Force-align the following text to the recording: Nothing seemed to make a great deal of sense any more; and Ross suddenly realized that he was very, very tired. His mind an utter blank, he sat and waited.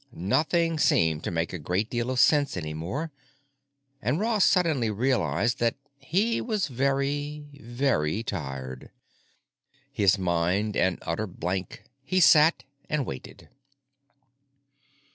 Nothing 0.13 0.79
seemed 0.79 1.23
to 1.25 1.29
make 1.29 1.53
a 1.53 1.59
great 1.59 1.87
deal 1.91 2.09
of 2.09 2.19
sense 2.19 2.57
any 2.57 2.73
more; 2.73 3.11
and 4.01 4.19
Ross 4.19 4.43
suddenly 4.43 4.89
realized 4.89 5.59
that 5.59 5.75
he 5.99 6.41
was 6.41 6.69
very, 6.69 7.45
very 7.53 8.23
tired. 8.23 8.89
His 9.91 10.17
mind 10.17 10.75
an 10.75 10.97
utter 11.03 11.27
blank, 11.27 11.83
he 12.03 12.19
sat 12.19 12.63
and 12.89 13.05
waited. 13.05 13.49